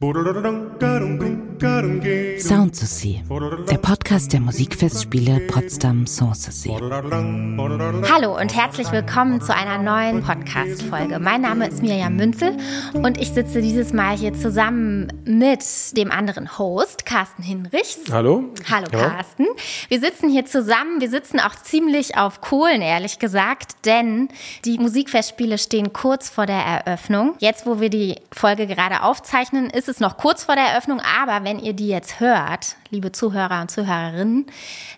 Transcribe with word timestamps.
doo 0.00 0.12
doo 0.12 0.22
doo 0.24 0.42
doo, 0.42 0.54
go 0.78 0.98
doo 0.98 1.16
doo. 1.18 1.45
See, 1.58 3.22
der 3.70 3.78
Podcast 3.78 4.30
der 4.34 4.40
Musikfestspiele 4.40 5.40
Potsdam 5.46 6.06
Sanssouci. 6.06 6.76
Hallo 8.12 8.38
und 8.38 8.54
herzlich 8.54 8.92
willkommen 8.92 9.40
zu 9.40 9.54
einer 9.54 9.78
neuen 9.78 10.22
Podcast-Folge. 10.22 11.18
Mein 11.18 11.40
Name 11.40 11.68
ist 11.68 11.82
Mirjam 11.82 12.16
Münzel 12.16 12.58
und 12.92 13.18
ich 13.18 13.30
sitze 13.30 13.62
dieses 13.62 13.94
Mal 13.94 14.18
hier 14.18 14.34
zusammen 14.34 15.10
mit 15.24 15.64
dem 15.96 16.10
anderen 16.10 16.58
Host, 16.58 17.06
Carsten 17.06 17.42
Hinrichs. 17.42 18.00
Hallo. 18.12 18.44
Hallo, 18.70 18.88
Carsten. 18.90 19.46
Wir 19.88 20.00
sitzen 20.00 20.28
hier 20.28 20.44
zusammen. 20.44 21.00
Wir 21.00 21.08
sitzen 21.08 21.40
auch 21.40 21.54
ziemlich 21.54 22.18
auf 22.18 22.42
Kohlen, 22.42 22.82
ehrlich 22.82 23.18
gesagt, 23.18 23.86
denn 23.86 24.28
die 24.66 24.78
Musikfestspiele 24.78 25.56
stehen 25.56 25.94
kurz 25.94 26.28
vor 26.28 26.44
der 26.44 26.60
Eröffnung. 26.60 27.34
Jetzt, 27.38 27.64
wo 27.64 27.80
wir 27.80 27.88
die 27.88 28.16
Folge 28.30 28.66
gerade 28.66 29.02
aufzeichnen, 29.02 29.70
ist 29.70 29.88
es 29.88 30.00
noch 30.00 30.18
kurz 30.18 30.44
vor 30.44 30.54
der 30.54 30.64
Eröffnung, 30.64 31.00
aber 31.00 31.45
wenn 31.46 31.60
ihr 31.60 31.74
die 31.74 31.86
jetzt 31.86 32.18
hört, 32.18 32.74
liebe 32.90 33.12
Zuhörer 33.12 33.60
und 33.60 33.70
Zuhörerinnen, 33.70 34.46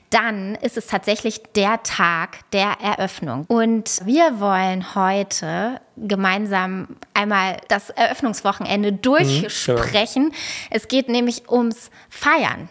dann 0.08 0.54
ist 0.54 0.78
es 0.78 0.86
tatsächlich 0.86 1.42
der 1.54 1.82
Tag 1.82 2.50
der 2.52 2.72
Eröffnung. 2.82 3.44
Und 3.48 4.00
wir 4.06 4.40
wollen 4.40 4.94
heute 4.94 5.78
gemeinsam 5.98 6.88
einmal 7.12 7.58
das 7.68 7.90
Eröffnungswochenende 7.90 8.94
durchsprechen. 8.94 10.24
Mhm, 10.24 10.30
ja. 10.30 10.36
Es 10.70 10.88
geht 10.88 11.10
nämlich 11.10 11.50
ums 11.50 11.90
Feiern. 12.08 12.70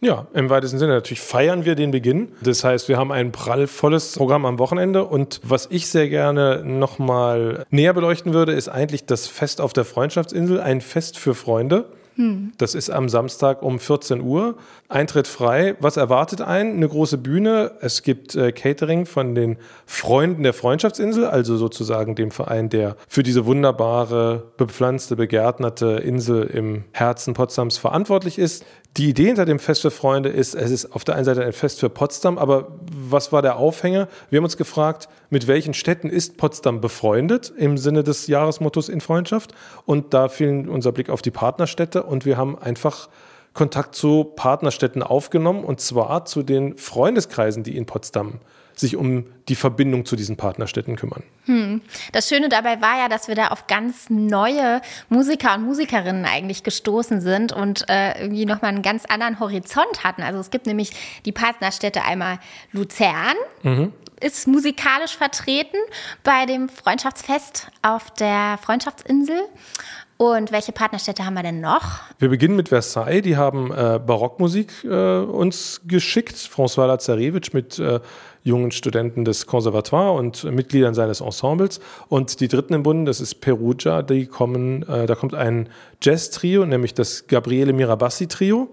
Ja, 0.00 0.26
im 0.32 0.48
weitesten 0.48 0.78
Sinne. 0.78 0.94
Natürlich 0.94 1.20
feiern 1.20 1.66
wir 1.66 1.74
den 1.74 1.90
Beginn. 1.90 2.32
Das 2.40 2.64
heißt, 2.64 2.88
wir 2.88 2.96
haben 2.96 3.12
ein 3.12 3.30
prallvolles 3.30 4.14
Programm 4.14 4.46
am 4.46 4.58
Wochenende. 4.58 5.04
Und 5.04 5.42
was 5.42 5.66
ich 5.70 5.88
sehr 5.88 6.08
gerne 6.08 6.62
nochmal 6.64 7.66
näher 7.68 7.92
beleuchten 7.92 8.32
würde, 8.32 8.52
ist 8.52 8.70
eigentlich 8.70 9.04
das 9.04 9.26
Fest 9.26 9.60
auf 9.60 9.74
der 9.74 9.84
Freundschaftsinsel, 9.84 10.60
ein 10.60 10.80
Fest 10.80 11.18
für 11.18 11.34
Freunde. 11.34 11.90
Das 12.58 12.74
ist 12.74 12.90
am 12.90 13.08
Samstag 13.08 13.62
um 13.62 13.78
14 13.78 14.20
Uhr. 14.20 14.56
Eintritt 14.88 15.28
frei. 15.28 15.76
Was 15.78 15.96
erwartet 15.96 16.40
einen? 16.40 16.74
Eine 16.74 16.88
große 16.88 17.16
Bühne. 17.16 17.72
Es 17.80 18.02
gibt 18.02 18.34
äh, 18.34 18.50
Catering 18.50 19.06
von 19.06 19.36
den 19.36 19.56
Freunden 19.86 20.42
der 20.42 20.52
Freundschaftsinsel, 20.52 21.26
also 21.26 21.56
sozusagen 21.56 22.16
dem 22.16 22.32
Verein, 22.32 22.70
der 22.70 22.96
für 23.06 23.22
diese 23.22 23.46
wunderbare, 23.46 24.50
bepflanzte, 24.56 25.14
begärtnerte 25.14 26.00
Insel 26.04 26.42
im 26.42 26.84
Herzen 26.90 27.34
Potsdams 27.34 27.78
verantwortlich 27.78 28.38
ist. 28.38 28.64
Die 28.96 29.10
Idee 29.10 29.26
hinter 29.26 29.44
dem 29.44 29.60
Fest 29.60 29.82
für 29.82 29.92
Freunde 29.92 30.28
ist, 30.28 30.56
es 30.56 30.72
ist 30.72 30.86
auf 30.92 31.04
der 31.04 31.14
einen 31.14 31.24
Seite 31.24 31.44
ein 31.44 31.52
Fest 31.52 31.78
für 31.78 31.88
Potsdam, 31.88 32.36
aber 32.36 32.77
was 33.10 33.32
war 33.32 33.42
der 33.42 33.56
Aufhänger? 33.56 34.08
Wir 34.30 34.38
haben 34.38 34.44
uns 34.44 34.56
gefragt, 34.56 35.08
mit 35.30 35.46
welchen 35.46 35.74
Städten 35.74 36.08
ist 36.08 36.36
Potsdam 36.36 36.80
befreundet 36.80 37.52
im 37.56 37.78
Sinne 37.78 38.02
des 38.04 38.26
Jahresmottos 38.26 38.88
in 38.88 39.00
Freundschaft? 39.00 39.52
Und 39.84 40.14
da 40.14 40.28
fiel 40.28 40.68
unser 40.68 40.92
Blick 40.92 41.10
auf 41.10 41.22
die 41.22 41.30
Partnerstädte 41.30 42.02
und 42.02 42.24
wir 42.24 42.36
haben 42.36 42.58
einfach 42.58 43.08
Kontakt 43.54 43.94
zu 43.94 44.24
Partnerstädten 44.24 45.02
aufgenommen 45.02 45.64
und 45.64 45.80
zwar 45.80 46.24
zu 46.24 46.42
den 46.42 46.76
Freundeskreisen, 46.76 47.64
die 47.64 47.76
in 47.76 47.86
Potsdam 47.86 48.40
sich 48.80 48.96
um 48.96 49.26
die 49.48 49.54
Verbindung 49.54 50.04
zu 50.04 50.16
diesen 50.16 50.36
Partnerstädten 50.36 50.96
kümmern. 50.96 51.22
Hm. 51.44 51.80
Das 52.12 52.28
Schöne 52.28 52.48
dabei 52.48 52.80
war 52.80 52.98
ja, 52.98 53.08
dass 53.08 53.28
wir 53.28 53.34
da 53.34 53.48
auf 53.48 53.66
ganz 53.66 54.10
neue 54.10 54.80
Musiker 55.08 55.54
und 55.54 55.64
Musikerinnen 55.64 56.24
eigentlich 56.24 56.62
gestoßen 56.62 57.20
sind 57.20 57.52
und 57.52 57.88
äh, 57.88 58.22
irgendwie 58.22 58.46
nochmal 58.46 58.72
einen 58.72 58.82
ganz 58.82 59.04
anderen 59.06 59.40
Horizont 59.40 60.04
hatten. 60.04 60.22
Also 60.22 60.38
es 60.38 60.50
gibt 60.50 60.66
nämlich 60.66 60.90
die 61.24 61.32
Partnerstädte 61.32 62.02
einmal 62.02 62.38
Luzern, 62.72 63.36
mhm. 63.62 63.92
ist 64.20 64.46
musikalisch 64.46 65.16
vertreten 65.16 65.78
bei 66.22 66.46
dem 66.46 66.68
Freundschaftsfest 66.68 67.68
auf 67.82 68.10
der 68.10 68.58
Freundschaftsinsel. 68.62 69.40
Und 70.18 70.50
welche 70.50 70.72
Partnerstädte 70.72 71.24
haben 71.24 71.34
wir 71.34 71.44
denn 71.44 71.60
noch? 71.60 72.00
Wir 72.18 72.28
beginnen 72.28 72.56
mit 72.56 72.70
Versailles. 72.70 73.22
Die 73.22 73.36
haben 73.36 73.70
äh, 73.70 74.00
Barockmusik 74.04 74.82
äh, 74.82 74.88
uns 74.88 75.80
geschickt. 75.86 76.34
François 76.34 76.86
Lazarevich 76.86 77.52
mit 77.52 77.78
äh, 77.78 78.00
jungen 78.42 78.70
Studenten 78.70 79.24
des 79.24 79.46
Conservatoire 79.46 80.12
und 80.12 80.44
Mitgliedern 80.44 80.94
seines 80.94 81.20
Ensembles. 81.20 81.80
Und 82.08 82.40
die 82.40 82.48
dritten 82.48 82.74
im 82.74 82.82
Bunde, 82.82 83.10
das 83.10 83.20
ist 83.20 83.36
Perugia, 83.36 84.02
die 84.02 84.26
kommen, 84.26 84.82
äh, 84.88 85.06
da 85.06 85.14
kommt 85.14 85.34
ein 85.34 85.68
Jazz-Trio, 86.00 86.66
nämlich 86.66 86.94
das 86.94 87.26
Gabriele 87.26 87.72
Mirabassi-Trio. 87.72 88.68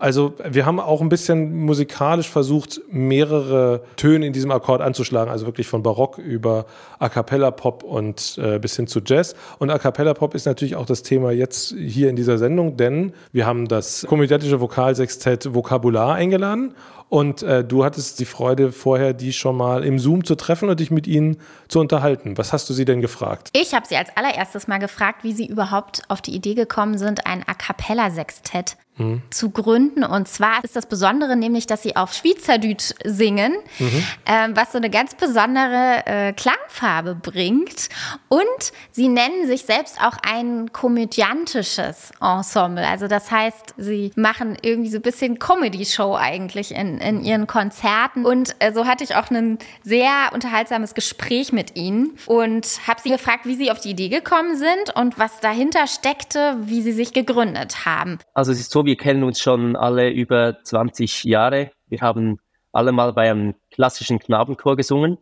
Also 0.00 0.32
wir 0.48 0.64
haben 0.64 0.80
auch 0.80 1.02
ein 1.02 1.10
bisschen 1.10 1.54
musikalisch 1.66 2.30
versucht, 2.30 2.80
mehrere 2.90 3.82
Töne 3.96 4.26
in 4.26 4.32
diesem 4.32 4.50
Akkord 4.50 4.80
anzuschlagen, 4.80 5.30
also 5.30 5.44
wirklich 5.44 5.66
von 5.66 5.82
Barock 5.82 6.16
über 6.16 6.64
A 6.98 7.10
cappella 7.10 7.50
Pop 7.50 7.82
und 7.82 8.38
äh, 8.42 8.58
bis 8.58 8.76
hin 8.76 8.86
zu 8.86 9.00
Jazz. 9.04 9.34
Und 9.58 9.68
A 9.68 9.78
cappella 9.78 10.14
Pop 10.14 10.34
ist 10.34 10.46
natürlich 10.46 10.74
auch 10.74 10.86
das 10.86 11.02
Thema 11.02 11.32
jetzt 11.32 11.74
hier 11.76 12.08
in 12.08 12.16
dieser 12.16 12.38
Sendung, 12.38 12.78
denn 12.78 13.12
wir 13.32 13.44
haben 13.44 13.68
das 13.68 14.06
komödiantische 14.08 14.58
Vokalsextett 14.58 15.54
Vokabular 15.54 16.14
eingeladen 16.14 16.74
und 17.10 17.42
äh, 17.42 17.64
du 17.64 17.84
hattest 17.84 18.20
die 18.20 18.24
Freude 18.24 18.70
vorher, 18.70 19.12
die 19.12 19.32
schon 19.32 19.56
mal 19.56 19.84
im 19.84 19.98
Zoom 19.98 20.24
zu 20.24 20.36
treffen 20.36 20.68
und 20.70 20.78
dich 20.78 20.92
mit 20.92 21.08
ihnen 21.08 21.38
zu 21.68 21.80
unterhalten. 21.80 22.38
Was 22.38 22.52
hast 22.52 22.70
du 22.70 22.72
sie 22.72 22.84
denn 22.84 23.00
gefragt? 23.00 23.50
Ich 23.52 23.74
habe 23.74 23.84
sie 23.86 23.96
als 23.96 24.16
allererstes 24.16 24.68
mal 24.68 24.78
gefragt, 24.78 25.24
wie 25.24 25.32
sie 25.32 25.46
überhaupt 25.46 26.02
auf 26.08 26.22
die 26.22 26.34
Idee 26.34 26.54
gekommen 26.54 26.98
sind, 26.98 27.26
ein 27.26 27.42
A 27.46 27.54
cappella 27.54 28.12
Sextett 28.12 28.76
mhm. 29.00 29.22
zu 29.30 29.50
gründen. 29.50 30.04
Und 30.04 30.28
zwar 30.28 30.62
ist 30.62 30.76
das 30.76 30.86
Besondere 30.86 31.36
nämlich, 31.36 31.66
dass 31.66 31.82
sie 31.82 31.96
auf 31.96 32.12
Schweizerdeutsch 32.12 32.92
singen, 33.04 33.54
mhm. 33.78 34.04
äh, 34.24 34.48
was 34.54 34.72
so 34.72 34.78
eine 34.78 34.90
ganz 34.90 35.14
besondere 35.14 36.02
äh, 36.06 36.32
Klangfarbe 36.32 37.14
bringt. 37.14 37.88
Und 38.28 38.72
sie 38.92 39.08
nennen 39.08 39.46
sich 39.46 39.62
selbst 39.62 40.00
auch 40.00 40.16
ein 40.22 40.72
komödiantisches 40.72 42.12
Ensemble. 42.20 42.86
Also 42.86 43.08
das 43.08 43.30
heißt, 43.30 43.74
sie 43.76 44.12
machen 44.16 44.56
irgendwie 44.62 44.90
so 44.90 44.98
ein 44.98 45.02
bisschen 45.02 45.38
Comedy-Show 45.38 46.14
eigentlich 46.16 46.72
in, 46.72 46.98
in 46.98 47.24
ihren 47.24 47.46
Konzerten. 47.46 48.24
Und 48.24 48.54
äh, 48.58 48.72
so 48.72 48.86
hatte 48.86 49.04
ich 49.04 49.16
auch 49.16 49.30
ein 49.30 49.58
sehr 49.82 50.30
unterhaltsames 50.32 50.94
Gespräch 50.94 51.52
mit 51.52 51.76
ihnen 51.76 52.16
und 52.26 52.86
habe 52.86 53.00
sie 53.02 53.10
gefragt, 53.10 53.46
wie 53.46 53.54
sie 53.54 53.70
auf 53.70 53.80
die 53.80 53.90
Idee 53.90 54.08
gekommen 54.08 54.56
sind 54.56 54.94
und 54.94 55.18
was 55.18 55.40
dahinter 55.40 55.86
steckte, 55.86 56.56
wie 56.60 56.82
sie 56.82 56.92
sich 56.92 57.12
gegründet 57.12 57.84
haben. 57.84 58.18
Also 58.34 58.52
es 58.52 58.60
ist 58.60 58.70
so, 58.70 58.84
wir 58.90 58.96
kennen 58.96 59.22
uns 59.22 59.38
schon 59.38 59.76
alle 59.76 60.10
über 60.10 60.64
20 60.64 61.22
Jahre. 61.22 61.70
Wir 61.86 62.00
haben 62.00 62.40
alle 62.72 62.90
mal 62.90 63.12
bei 63.12 63.30
einem 63.30 63.54
klassischen 63.70 64.18
Knabenchor 64.18 64.76
gesungen, 64.76 65.18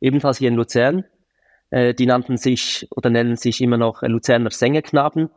ebenfalls 0.00 0.38
hier 0.38 0.48
in 0.48 0.54
Luzern. 0.54 1.04
Äh, 1.68 1.92
die 1.92 2.06
nannten 2.06 2.38
sich 2.38 2.88
oder 2.96 3.10
nennen 3.10 3.36
sich 3.36 3.60
immer 3.60 3.76
noch 3.76 4.00
Luzerner 4.00 4.50
Sängerknaben. 4.50 5.28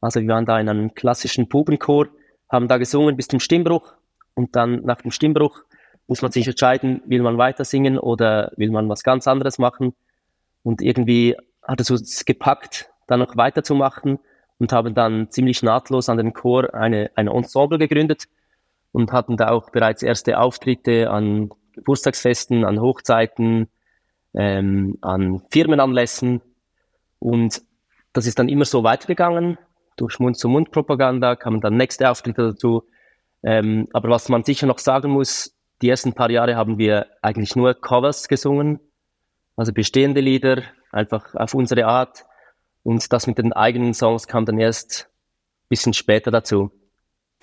Also 0.00 0.22
wir 0.22 0.28
waren 0.28 0.46
da 0.46 0.58
in 0.58 0.70
einem 0.70 0.94
klassischen 0.94 1.50
Pubenchor, 1.50 2.08
haben 2.48 2.66
da 2.66 2.78
gesungen 2.78 3.14
bis 3.14 3.28
zum 3.28 3.40
Stimmbruch 3.40 3.92
und 4.32 4.56
dann 4.56 4.80
nach 4.82 5.02
dem 5.02 5.10
Stimmbruch 5.10 5.64
muss 6.06 6.22
man 6.22 6.32
sich 6.32 6.46
entscheiden, 6.46 7.02
will 7.04 7.20
man 7.20 7.36
weiter 7.36 7.66
singen 7.66 7.98
oder 7.98 8.52
will 8.56 8.70
man 8.70 8.88
was 8.88 9.02
ganz 9.02 9.28
anderes 9.28 9.58
machen. 9.58 9.94
Und 10.62 10.80
irgendwie 10.80 11.36
hat 11.62 11.78
es 11.82 11.90
uns 11.90 12.24
gepackt, 12.24 12.88
da 13.06 13.18
noch 13.18 13.36
weiterzumachen 13.36 14.18
und 14.62 14.72
haben 14.72 14.94
dann 14.94 15.28
ziemlich 15.28 15.64
nahtlos 15.64 16.08
an 16.08 16.18
den 16.18 16.34
Chor 16.34 16.72
eine, 16.72 17.10
ein 17.16 17.26
Ensemble 17.26 17.78
gegründet 17.78 18.28
und 18.92 19.10
hatten 19.10 19.36
da 19.36 19.48
auch 19.48 19.70
bereits 19.70 20.04
erste 20.04 20.38
Auftritte 20.38 21.10
an 21.10 21.50
Geburtstagsfesten, 21.72 22.64
an 22.64 22.80
Hochzeiten, 22.80 23.66
ähm, 24.34 24.98
an 25.00 25.42
Firmenanlässen. 25.50 26.42
Und 27.18 27.60
das 28.12 28.28
ist 28.28 28.38
dann 28.38 28.48
immer 28.48 28.64
so 28.64 28.84
weitergegangen. 28.84 29.58
Durch 29.96 30.20
Mund-zu-Mund-Propaganda 30.20 31.34
kamen 31.34 31.60
dann 31.60 31.76
nächste 31.76 32.08
Auftritte 32.08 32.50
dazu. 32.52 32.84
Ähm, 33.42 33.88
aber 33.92 34.10
was 34.10 34.28
man 34.28 34.44
sicher 34.44 34.68
noch 34.68 34.78
sagen 34.78 35.10
muss, 35.10 35.56
die 35.80 35.88
ersten 35.88 36.12
paar 36.12 36.30
Jahre 36.30 36.54
haben 36.54 36.78
wir 36.78 37.08
eigentlich 37.20 37.56
nur 37.56 37.74
Covers 37.74 38.28
gesungen, 38.28 38.78
also 39.56 39.72
bestehende 39.72 40.20
Lieder, 40.20 40.62
einfach 40.92 41.34
auf 41.34 41.52
unsere 41.52 41.86
Art. 41.86 42.26
Und 42.82 43.12
das 43.12 43.26
mit 43.26 43.38
den 43.38 43.52
eigenen 43.52 43.94
Songs 43.94 44.26
kam 44.26 44.44
dann 44.44 44.58
erst 44.58 45.08
ein 45.64 45.68
bisschen 45.68 45.92
später 45.92 46.30
dazu. 46.30 46.70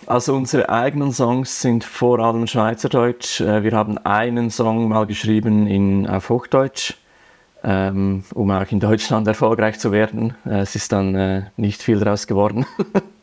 Also 0.06 0.36
unsere 0.36 0.70
eigenen 0.70 1.12
Songs 1.12 1.62
sind 1.62 1.84
vor 1.84 2.20
allem 2.20 2.48
Schweizerdeutsch. 2.48 3.42
Äh, 3.42 3.64
wir 3.64 3.74
haben 3.74 3.98
einen 3.98 4.50
Song 4.50 4.88
mal 4.88 5.06
geschrieben 5.06 5.68
in, 5.68 6.08
auf 6.08 6.30
Hochdeutsch, 6.30 6.94
ähm, 7.64 8.24
um 8.34 8.50
auch 8.52 8.72
in 8.72 8.80
Deutschland 8.80 9.28
erfolgreich 9.28 9.78
zu 9.80 9.92
werden. 9.92 10.36
Äh, 10.46 10.60
es 10.60 10.76
ist 10.76 10.92
dann 10.94 11.16
äh, 11.16 11.44
nicht 11.58 11.82
viel 11.82 12.00
daraus 12.00 12.28
geworden. 12.28 12.66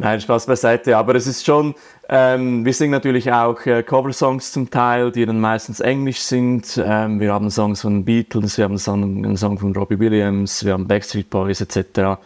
Nein, 0.00 0.18
Spaß 0.18 0.46
beiseite. 0.46 0.96
Aber 0.96 1.14
es 1.14 1.26
ist 1.26 1.44
schon, 1.44 1.74
ähm, 2.08 2.64
wir 2.64 2.72
singen 2.72 2.90
natürlich 2.90 3.30
auch 3.30 3.66
äh, 3.66 3.82
Cover-Songs 3.82 4.50
zum 4.50 4.70
Teil, 4.70 5.12
die 5.12 5.26
dann 5.26 5.38
meistens 5.38 5.80
englisch 5.80 6.20
sind. 6.20 6.82
Ähm, 6.82 7.20
wir 7.20 7.34
haben 7.34 7.50
Songs 7.50 7.82
von 7.82 8.02
Beatles, 8.02 8.56
wir 8.56 8.64
haben 8.64 8.72
einen 8.72 8.78
Song, 8.78 9.02
einen 9.02 9.36
Song 9.36 9.58
von 9.58 9.76
Robbie 9.76 9.98
Williams, 9.98 10.64
wir 10.64 10.72
haben 10.72 10.88
Backstreet 10.88 11.28
Boys 11.28 11.60
etc. 11.60 12.18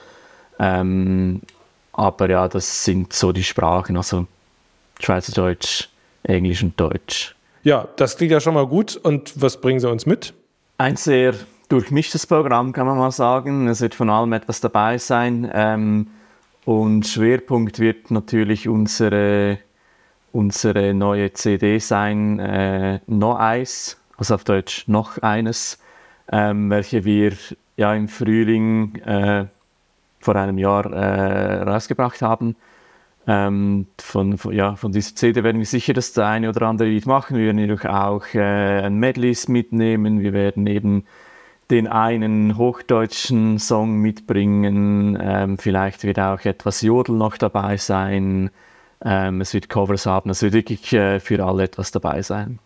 Ähm, 0.61 1.41
aber 1.93 2.31
ja, 2.31 2.47
das 2.47 2.85
sind 2.85 3.13
so 3.13 3.33
die 3.33 3.43
Sprachen, 3.43 3.97
also 3.97 4.29
Schweizerdeutsch, 5.01 5.89
Englisch 6.23 6.63
und 6.63 6.79
Deutsch. 6.79 7.35
Ja, 7.65 7.89
das 7.97 8.17
klingt 8.17 8.31
ja 8.31 8.39
schon 8.39 8.55
mal 8.55 8.69
gut. 8.69 8.95
Und 8.95 9.33
was 9.43 9.61
bringen 9.61 9.81
Sie 9.81 9.91
uns 9.91 10.07
mit? 10.07 10.33
Ein 10.79 10.95
sehr 10.95 11.35
durchmischtes 11.69 12.25
Programm, 12.29 12.73
kann 12.73 12.87
man 12.87 12.99
mal 12.99 13.11
sagen. 13.11 13.67
Es 13.67 13.81
wird 13.81 13.97
von 13.97 14.11
allem 14.11 14.33
etwas 14.33 14.61
dabei 14.61 14.97
sein. 14.99 15.51
Ähm, 15.53 16.07
Und 16.65 17.07
Schwerpunkt 17.07 17.79
wird 17.79 18.11
natürlich 18.11 18.69
unsere, 18.69 19.59
unsere 20.33 20.95
neue 20.95 21.33
CD 21.33 21.79
sein, 21.79 22.39
äh, 22.39 23.01
No 23.07 23.37
Eis, 23.37 24.01
also 24.17 24.35
auf 24.35 24.45
Deutsch 24.45 24.89
noch 24.89 25.19
eines, 25.19 25.79
ähm, 26.33 26.71
welche 26.71 27.05
wir 27.05 27.35
ja 27.77 27.95
im 27.95 28.09
Frühling 28.09 28.95
äh, 28.97 29.47
vor 30.21 30.37
einem 30.37 30.57
Jahr 30.57 30.91
äh, 30.91 31.63
rausgebracht 31.63 32.23
haben. 32.23 32.57
Ähm, 33.27 33.87
von, 33.99 34.39
von, 34.39 34.55
ja, 34.55 34.77
von 34.77 34.93
dieser 34.93 35.15
CD 35.15 35.43
werden 35.43 35.59
wir 35.59 35.67
sicher 35.67 35.93
das 35.93 36.17
eine 36.19 36.49
oder 36.49 36.63
andere 36.63 36.89
Lied 36.89 37.07
machen. 37.07 37.37
Wir 37.37 37.47
werden 37.47 37.59
jedoch 37.59 37.85
auch 37.85 38.25
äh, 38.35 38.83
ein 38.83 38.97
Medleys 38.97 39.49
mitnehmen. 39.49 40.21
Wir 40.21 40.33
werden 40.33 40.67
eben 40.67 41.05
den 41.71 41.87
einen 41.87 42.57
hochdeutschen 42.57 43.59
Song 43.59 43.99
mitbringen. 43.99 45.19
Ähm, 45.21 45.59
vielleicht 45.59 46.05
wird 46.05 46.19
auch 46.19 46.41
etwas 46.45 46.83
Jodel 46.83 47.17
noch 47.17 47.37
dabei 47.37 47.77
sein. 47.77 48.51
Ähm, 49.05 49.41
es 49.41 49.55
wird 49.55 49.69
Covers 49.69 50.07
haben. 50.07 50.31
Es 50.31 50.43
wird 50.43 50.53
wirklich 50.53 50.93
äh, 50.93 51.21
für 51.21 51.45
alle 51.45 51.65
etwas 51.65 51.91
dabei 51.91 52.23
sein. 52.23 52.59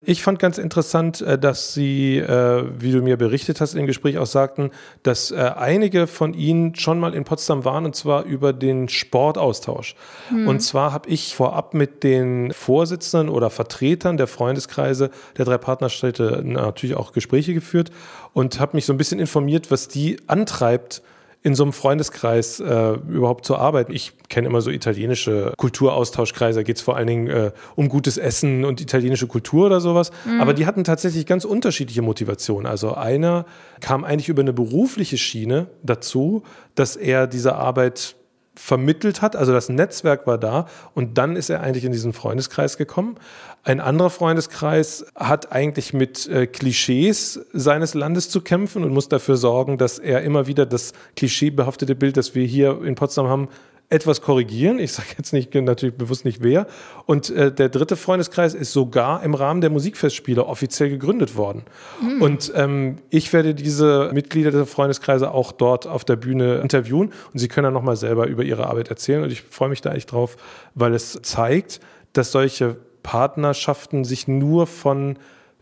Ich 0.00 0.22
fand 0.22 0.38
ganz 0.38 0.58
interessant, 0.58 1.22
äh, 1.22 1.36
dass 1.36 1.74
Sie, 1.74 2.18
äh, 2.18 2.64
wie 2.78 2.92
du 2.92 3.02
mir 3.02 3.16
berichtet 3.16 3.60
hast 3.60 3.74
im 3.74 3.86
Gespräch, 3.86 4.16
auch 4.18 4.26
sagten, 4.26 4.70
dass 5.02 5.32
äh, 5.32 5.36
einige 5.56 6.06
von 6.06 6.34
Ihnen 6.34 6.76
schon 6.76 7.00
mal 7.00 7.14
in 7.14 7.24
Potsdam 7.24 7.64
waren 7.64 7.84
und 7.84 7.96
zwar 7.96 8.22
über 8.22 8.52
den 8.52 8.88
Sportaustausch. 8.88 9.96
Hm. 10.28 10.46
Und 10.46 10.60
zwar 10.60 10.92
habe 10.92 11.08
ich 11.08 11.34
vorab 11.34 11.74
mit 11.74 12.04
den 12.04 12.52
Vorsitzenden 12.52 13.28
oder 13.28 13.50
Vertretern 13.50 14.16
der 14.16 14.28
Freundeskreise 14.28 15.10
der 15.36 15.44
drei 15.44 15.58
Partnerstädte 15.58 16.42
natürlich 16.44 16.94
auch 16.94 17.10
Gespräche 17.10 17.52
geführt 17.52 17.90
und 18.32 18.60
habe 18.60 18.76
mich 18.76 18.86
so 18.86 18.92
ein 18.92 18.98
bisschen 18.98 19.18
informiert, 19.18 19.72
was 19.72 19.88
die 19.88 20.18
antreibt, 20.28 21.02
in 21.42 21.54
so 21.54 21.62
einem 21.62 21.72
Freundeskreis 21.72 22.58
äh, 22.60 22.92
überhaupt 23.08 23.44
zu 23.44 23.56
arbeiten. 23.56 23.92
Ich 23.92 24.12
kenne 24.28 24.48
immer 24.48 24.60
so 24.60 24.70
italienische 24.70 25.52
Kulturaustauschkreise, 25.56 26.60
da 26.60 26.62
geht 26.62 26.76
es 26.76 26.82
vor 26.82 26.96
allen 26.96 27.06
Dingen 27.06 27.26
äh, 27.28 27.52
um 27.76 27.88
gutes 27.88 28.18
Essen 28.18 28.64
und 28.64 28.80
italienische 28.80 29.28
Kultur 29.28 29.66
oder 29.66 29.80
sowas. 29.80 30.10
Mhm. 30.24 30.40
Aber 30.40 30.52
die 30.52 30.66
hatten 30.66 30.82
tatsächlich 30.84 31.26
ganz 31.26 31.44
unterschiedliche 31.44 32.02
Motivationen. 32.02 32.66
Also 32.66 32.94
einer 32.94 33.46
kam 33.80 34.04
eigentlich 34.04 34.28
über 34.28 34.42
eine 34.42 34.52
berufliche 34.52 35.16
Schiene 35.16 35.68
dazu, 35.82 36.42
dass 36.74 36.96
er 36.96 37.26
diese 37.26 37.54
Arbeit 37.54 38.16
vermittelt 38.58 39.22
hat. 39.22 39.36
Also 39.36 39.52
das 39.52 39.68
Netzwerk 39.68 40.26
war 40.26 40.36
da 40.36 40.66
und 40.94 41.16
dann 41.16 41.36
ist 41.36 41.48
er 41.48 41.60
eigentlich 41.60 41.84
in 41.84 41.92
diesen 41.92 42.12
Freundeskreis 42.12 42.76
gekommen. 42.76 43.16
Ein 43.62 43.80
anderer 43.80 44.10
Freundeskreis 44.10 45.06
hat 45.14 45.52
eigentlich 45.52 45.92
mit 45.92 46.26
äh, 46.28 46.46
Klischees 46.46 47.40
seines 47.52 47.94
Landes 47.94 48.30
zu 48.30 48.40
kämpfen 48.40 48.84
und 48.84 48.92
muss 48.92 49.08
dafür 49.08 49.36
sorgen, 49.36 49.78
dass 49.78 49.98
er 49.98 50.22
immer 50.22 50.46
wieder 50.46 50.66
das 50.66 50.92
klischeebehaftete 51.16 51.94
Bild, 51.94 52.16
das 52.16 52.34
wir 52.34 52.46
hier 52.46 52.82
in 52.82 52.94
Potsdam 52.94 53.28
haben, 53.28 53.48
etwas 53.90 54.20
korrigieren. 54.20 54.78
Ich 54.78 54.92
sage 54.92 55.08
jetzt 55.16 55.32
nicht 55.32 55.54
natürlich 55.54 55.96
bewusst 55.96 56.24
nicht 56.24 56.42
wer. 56.42 56.66
Und 57.06 57.30
äh, 57.30 57.50
der 57.50 57.70
dritte 57.70 57.96
Freundeskreis 57.96 58.54
ist 58.54 58.72
sogar 58.72 59.22
im 59.22 59.34
Rahmen 59.34 59.60
der 59.60 59.70
Musikfestspiele 59.70 60.44
offiziell 60.44 60.90
gegründet 60.90 61.36
worden. 61.36 61.62
Mhm. 62.02 62.22
Und 62.22 62.52
ähm, 62.54 62.98
ich 63.08 63.32
werde 63.32 63.54
diese 63.54 64.10
Mitglieder 64.12 64.50
der 64.50 64.66
Freundeskreise 64.66 65.30
auch 65.30 65.52
dort 65.52 65.86
auf 65.86 66.04
der 66.04 66.16
Bühne 66.16 66.58
interviewen 66.58 67.12
und 67.32 67.38
sie 67.38 67.48
können 67.48 67.64
dann 67.64 67.74
nochmal 67.74 67.96
selber 67.96 68.26
über 68.26 68.42
ihre 68.42 68.66
Arbeit 68.66 68.88
erzählen. 68.88 69.22
Und 69.22 69.32
ich 69.32 69.42
freue 69.42 69.70
mich 69.70 69.80
da 69.80 69.94
echt 69.94 70.12
drauf, 70.12 70.36
weil 70.74 70.92
es 70.92 71.18
zeigt, 71.22 71.80
dass 72.12 72.30
solche 72.30 72.76
Partnerschaften 73.02 74.04
sich 74.04 74.28
nur 74.28 74.66
von 74.66 75.18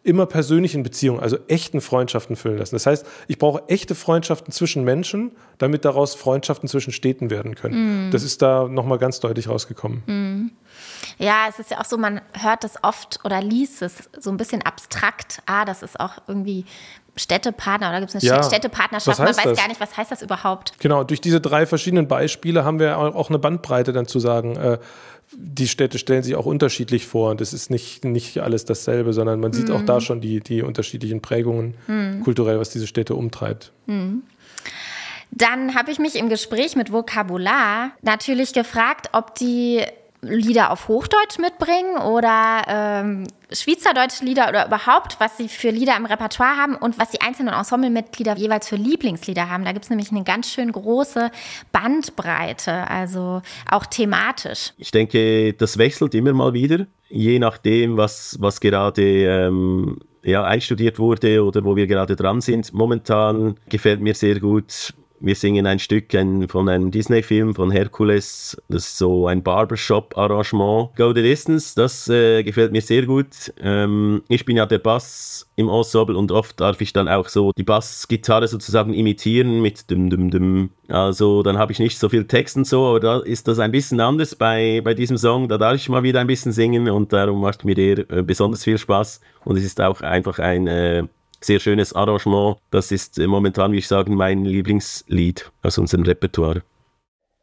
immer 0.06 0.26
persönlichen 0.26 0.82
Beziehungen, 0.82 1.20
also 1.20 1.36
echten 1.48 1.80
Freundschaften 1.80 2.36
füllen 2.36 2.58
lassen. 2.58 2.74
Das 2.74 2.86
heißt, 2.86 3.06
ich 3.26 3.38
brauche 3.38 3.64
echte 3.68 3.94
Freundschaften 3.94 4.52
zwischen 4.52 4.84
Menschen, 4.84 5.32
damit 5.58 5.84
daraus 5.84 6.14
Freundschaften 6.14 6.68
zwischen 6.68 6.92
Städten 6.92 7.28
werden 7.28 7.56
können. 7.56 8.08
Mm. 8.08 8.10
Das 8.12 8.22
ist 8.22 8.40
da 8.40 8.68
nochmal 8.68 8.98
ganz 8.98 9.20
deutlich 9.20 9.48
rausgekommen. 9.48 10.02
Mm. 10.06 10.52
Ja, 11.18 11.46
es 11.48 11.58
ist 11.58 11.70
ja 11.70 11.80
auch 11.80 11.84
so, 11.84 11.98
man 11.98 12.20
hört 12.32 12.62
das 12.62 12.82
oft 12.82 13.18
oder 13.24 13.42
liest 13.42 13.82
es 13.82 14.08
so 14.18 14.30
ein 14.30 14.36
bisschen 14.36 14.62
abstrakt. 14.62 15.42
Ah, 15.46 15.64
das 15.64 15.82
ist 15.82 15.98
auch 15.98 16.18
irgendwie 16.28 16.64
Städtepartner 17.16 17.88
oder 17.88 18.00
gibt 18.00 18.14
es 18.14 18.22
eine 18.22 18.36
ja, 18.36 18.42
Städtepartnerschaft? 18.42 19.18
Man 19.18 19.28
weiß 19.28 19.36
das? 19.36 19.58
gar 19.58 19.68
nicht, 19.68 19.80
was 19.80 19.96
heißt 19.96 20.10
das 20.10 20.22
überhaupt? 20.22 20.74
Genau, 20.78 21.02
durch 21.02 21.20
diese 21.20 21.40
drei 21.40 21.66
verschiedenen 21.66 22.08
Beispiele 22.08 22.64
haben 22.64 22.78
wir 22.78 22.98
auch 22.98 23.30
eine 23.30 23.38
Bandbreite 23.38 23.92
dann 23.92 24.06
zu 24.06 24.18
sagen, 24.18 24.56
äh, 24.56 24.78
die 25.32 25.66
Städte 25.66 25.98
stellen 25.98 26.22
sich 26.22 26.36
auch 26.36 26.46
unterschiedlich 26.46 27.06
vor 27.06 27.30
und 27.30 27.40
es 27.40 27.52
ist 27.52 27.70
nicht, 27.70 28.04
nicht 28.04 28.38
alles 28.38 28.64
dasselbe, 28.64 29.12
sondern 29.12 29.40
man 29.40 29.52
sieht 29.52 29.68
mhm. 29.68 29.76
auch 29.76 29.82
da 29.82 30.00
schon 30.00 30.20
die, 30.20 30.40
die 30.40 30.62
unterschiedlichen 30.62 31.20
Prägungen 31.20 31.74
mhm. 31.86 32.22
kulturell, 32.22 32.60
was 32.60 32.70
diese 32.70 32.86
Städte 32.86 33.14
umtreibt. 33.14 33.72
Mhm. 33.86 34.22
Dann 35.30 35.74
habe 35.74 35.90
ich 35.90 35.98
mich 35.98 36.16
im 36.16 36.28
Gespräch 36.28 36.76
mit 36.76 36.92
Vokabular 36.92 37.90
natürlich 38.02 38.52
gefragt, 38.52 39.08
ob 39.12 39.34
die 39.34 39.82
Lieder 40.28 40.70
auf 40.70 40.88
Hochdeutsch 40.88 41.38
mitbringen 41.38 41.98
oder 41.98 42.62
ähm, 42.68 43.26
Schweizerdeutsche 43.52 44.24
Lieder 44.24 44.48
oder 44.48 44.66
überhaupt, 44.66 45.16
was 45.20 45.36
sie 45.36 45.48
für 45.48 45.70
Lieder 45.70 45.96
im 45.96 46.06
Repertoire 46.06 46.56
haben 46.56 46.74
und 46.74 46.98
was 46.98 47.10
die 47.10 47.20
einzelnen 47.20 47.54
Ensemblemitglieder 47.54 48.36
jeweils 48.36 48.68
für 48.68 48.76
Lieblingslieder 48.76 49.48
haben. 49.48 49.64
Da 49.64 49.72
gibt 49.72 49.84
es 49.84 49.90
nämlich 49.90 50.10
eine 50.10 50.24
ganz 50.24 50.50
schön 50.50 50.72
große 50.72 51.30
Bandbreite, 51.72 52.88
also 52.90 53.42
auch 53.70 53.86
thematisch. 53.86 54.72
Ich 54.78 54.90
denke, 54.90 55.52
das 55.54 55.78
wechselt 55.78 56.14
immer 56.14 56.32
mal 56.32 56.52
wieder, 56.52 56.86
je 57.08 57.38
nachdem, 57.38 57.96
was, 57.96 58.36
was 58.40 58.60
gerade 58.60 59.02
ähm, 59.02 59.98
ja, 60.22 60.44
einstudiert 60.44 60.98
wurde 60.98 61.44
oder 61.44 61.64
wo 61.64 61.76
wir 61.76 61.86
gerade 61.86 62.16
dran 62.16 62.40
sind. 62.40 62.72
Momentan 62.72 63.56
gefällt 63.68 64.00
mir 64.00 64.14
sehr 64.14 64.40
gut 64.40 64.92
wir 65.20 65.34
singen 65.34 65.66
ein 65.66 65.78
Stück 65.78 66.12
von 66.48 66.68
einem 66.68 66.90
Disney-Film, 66.90 67.54
von 67.54 67.70
Hercules. 67.70 68.60
Das 68.68 68.86
ist 68.86 68.98
so 68.98 69.26
ein 69.26 69.42
Barbershop-Arrangement. 69.42 70.96
Go 70.96 71.12
the 71.12 71.22
Distance, 71.22 71.74
das 71.74 72.08
äh, 72.08 72.42
gefällt 72.42 72.72
mir 72.72 72.82
sehr 72.82 73.06
gut. 73.06 73.52
Ähm, 73.60 74.22
ich 74.28 74.44
bin 74.44 74.56
ja 74.56 74.66
der 74.66 74.78
Bass 74.78 75.48
im 75.56 75.68
Ensemble 75.68 76.16
und 76.16 76.32
oft 76.32 76.60
darf 76.60 76.80
ich 76.80 76.92
dann 76.92 77.08
auch 77.08 77.28
so 77.28 77.52
die 77.56 77.62
Bassgitarre 77.62 78.48
sozusagen 78.48 78.92
imitieren 78.92 79.62
mit 79.62 79.90
dem, 79.90 80.10
dem, 80.10 80.30
dem. 80.30 80.70
Also 80.88 81.42
dann 81.42 81.58
habe 81.58 81.72
ich 81.72 81.78
nicht 81.78 81.98
so 81.98 82.08
viel 82.08 82.26
Text 82.26 82.56
und 82.56 82.66
so, 82.66 82.86
aber 82.86 83.00
da 83.00 83.18
ist 83.20 83.48
das 83.48 83.58
ein 83.58 83.72
bisschen 83.72 84.00
anders 84.00 84.34
bei, 84.34 84.80
bei 84.84 84.94
diesem 84.94 85.16
Song. 85.16 85.48
Da 85.48 85.58
darf 85.58 85.76
ich 85.76 85.88
mal 85.88 86.02
wieder 86.02 86.20
ein 86.20 86.26
bisschen 86.26 86.52
singen 86.52 86.88
und 86.90 87.12
darum 87.12 87.40
macht 87.40 87.64
mir 87.64 87.74
der 87.74 88.10
äh, 88.10 88.22
besonders 88.22 88.64
viel 88.64 88.78
Spaß. 88.78 89.20
Und 89.44 89.56
es 89.56 89.64
ist 89.64 89.80
auch 89.80 90.00
einfach 90.00 90.38
ein 90.38 90.66
äh, 90.66 91.04
sehr 91.40 91.60
schönes 91.60 91.92
Arrangement. 91.92 92.58
Das 92.70 92.92
ist 92.92 93.18
momentan, 93.18 93.72
wie 93.72 93.78
ich 93.78 93.88
sagen, 93.88 94.14
mein 94.14 94.44
Lieblingslied 94.44 95.50
aus 95.62 95.78
unserem 95.78 96.04
Repertoire. 96.04 96.62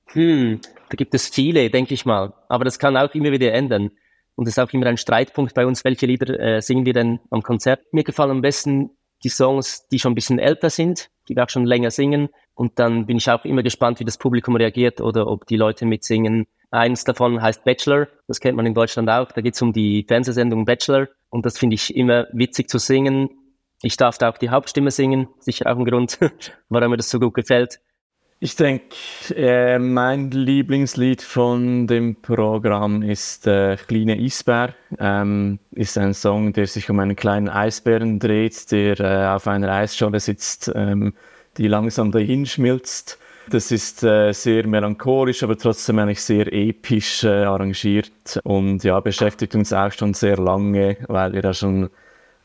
Hm, 0.08 0.60
da 0.90 0.96
gibt 0.96 1.14
es 1.14 1.28
viele, 1.28 1.70
denke 1.70 1.94
ich 1.94 2.06
mal. 2.06 2.34
Aber 2.50 2.66
das 2.66 2.80
kann 2.80 2.98
auch 2.98 3.14
immer 3.14 3.32
wieder 3.32 3.52
ändern. 3.54 3.92
Und 4.36 4.48
es 4.48 4.58
ist 4.58 4.60
auch 4.60 4.72
immer 4.74 4.88
ein 4.88 4.98
Streitpunkt 4.98 5.54
bei 5.54 5.66
uns, 5.66 5.84
welche 5.84 6.06
Lieder 6.06 6.40
äh, 6.40 6.62
singen 6.62 6.86
wir 6.86 6.94
denn 6.94 7.20
am 7.30 7.44
Konzert. 7.44 7.82
Mir 7.92 8.04
gefallen 8.04 8.32
am 8.32 8.42
besten 8.42 8.92
die 9.24 9.30
Songs, 9.30 9.88
die 9.90 10.00
schon 10.00 10.14
ein 10.14 10.16
bisschen 10.16 10.40
älter 10.40 10.70
sind, 10.70 11.10
die 11.30 11.36
wir 11.36 11.44
auch 11.44 11.50
schon 11.50 11.66
länger 11.66 11.92
singen. 11.92 12.30
Und 12.56 12.78
dann 12.80 13.06
bin 13.06 13.18
ich 13.18 13.30
auch 13.30 13.46
immer 13.46 13.64
gespannt, 13.64 14.00
wie 14.00 14.06
das 14.06 14.18
Publikum 14.18 14.56
reagiert 14.56 15.02
oder 15.02 15.28
ob 15.28 15.46
die 15.46 15.56
Leute 15.56 15.86
mitsingen. 15.86 16.46
Eins 16.72 17.04
davon 17.04 17.42
heißt 17.42 17.64
Bachelor, 17.64 18.08
das 18.28 18.40
kennt 18.40 18.58
man 18.58 18.66
in 18.66 18.74
Deutschland 18.74 19.10
auch. 19.10 19.32
Da 19.32 19.42
geht 19.42 19.54
es 19.54 19.62
um 19.62 19.72
die 19.72 20.04
Fernsehsendung 20.08 20.66
Bachelor. 20.66 21.08
Und 21.30 21.46
das 21.46 21.58
finde 21.58 21.76
ich 21.76 21.96
immer 21.96 22.28
witzig 22.34 22.70
zu 22.70 22.80
singen 22.80 23.30
ich 23.84 23.98
darf 23.98 24.18
da 24.18 24.30
auch 24.30 24.38
die 24.38 24.50
Hauptstimme 24.50 24.92
singen, 24.92 25.28
sicher 25.40 25.72
auch 25.72 25.78
ein 25.78 25.86
Grund, 25.86 26.18
warum 26.70 26.92
mir 26.92 26.98
das 26.98 27.10
so 27.10 27.20
gut 27.20 27.34
gefällt. 27.34 27.80
Ich 28.40 28.56
denke, 28.58 28.96
äh, 29.36 29.80
mein 29.80 30.32
Lieblingslied 30.32 31.22
von 31.22 31.88
dem 31.88 32.22
Programm 32.22 33.02
ist 33.02 33.48
äh, 33.48 33.78
Kleine 33.78 34.16
Eisbär. 34.16 34.74
Ähm, 35.00 35.60
ist 35.72 35.98
ein 35.98 36.14
Song, 36.14 36.52
der 36.52 36.68
sich 36.68 36.90
um 36.90 37.00
einen 37.00 37.16
kleinen 37.16 37.48
Eisbären 37.48 38.20
dreht, 38.20 38.70
der 38.72 39.00
äh, 39.00 39.28
auf 39.28 39.48
einer 39.48 39.72
Eisscholle 39.72 40.20
sitzt, 40.20 40.70
ähm, 40.76 41.14
die 41.58 41.68
langsam 41.68 42.12
dahin 42.12 42.46
schmilzt. 42.46 43.18
Das 43.50 43.72
ist 43.72 44.04
äh, 44.04 44.34
sehr 44.34 44.68
melancholisch, 44.68 45.44
aber 45.44 45.58
trotzdem 45.58 46.00
eigentlich 46.00 46.22
sehr 46.22 46.52
episch 46.52 47.24
äh, 47.24 47.44
arrangiert 47.44 48.40
und 48.44 48.84
ja, 48.84 49.00
beschäftigt 49.00 49.56
uns 49.56 49.72
auch 49.72 49.92
schon 49.92 50.14
sehr 50.14 50.38
lange, 50.38 50.98
weil 51.08 51.34
wir 51.34 51.42
da 51.42 51.54
schon 51.54 51.90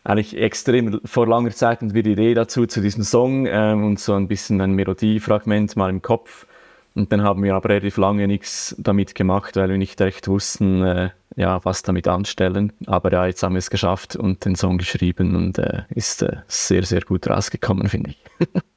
eigentlich 0.08 0.36
extrem 0.38 1.00
vor 1.04 1.26
langer 1.26 1.50
Zeit 1.50 1.82
und 1.82 1.92
wir 1.92 2.02
die 2.02 2.12
Idee 2.12 2.34
dazu 2.34 2.66
zu 2.66 2.80
diesem 2.80 3.02
Song 3.02 3.46
ähm, 3.46 3.84
und 3.84 4.00
so 4.00 4.14
ein 4.14 4.26
bisschen 4.26 4.60
ein 4.60 4.72
Melodiefragment 4.72 5.76
mal 5.76 5.90
im 5.90 6.00
Kopf. 6.00 6.46
Und 6.94 7.12
dann 7.12 7.22
haben 7.22 7.44
wir 7.44 7.54
aber 7.54 7.68
relativ 7.68 7.98
lange 7.98 8.26
nichts 8.26 8.74
damit 8.78 9.14
gemacht, 9.14 9.56
weil 9.56 9.68
wir 9.68 9.78
nicht 9.78 10.00
recht 10.00 10.26
wussten, 10.26 10.82
äh, 10.82 11.10
ja, 11.36 11.64
was 11.64 11.82
damit 11.82 12.08
anstellen. 12.08 12.72
Aber 12.86 13.12
ja, 13.12 13.26
jetzt 13.26 13.42
haben 13.42 13.54
wir 13.54 13.58
es 13.58 13.70
geschafft 13.70 14.16
und 14.16 14.44
den 14.44 14.56
Song 14.56 14.78
geschrieben 14.78 15.36
und 15.36 15.58
äh, 15.58 15.82
ist 15.90 16.22
äh, 16.22 16.38
sehr, 16.48 16.84
sehr 16.84 17.02
gut 17.02 17.28
rausgekommen, 17.28 17.88
finde 17.88 18.10
ich. 18.10 18.48